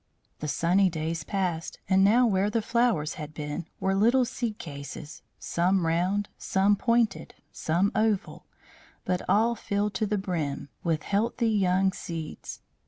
[0.39, 5.21] The sunny days passed, and now where the flowers had been were little seed cases;
[5.37, 8.47] some round, some pointed, some oval,
[9.05, 12.61] but all filled to the brim with healthy young seeds.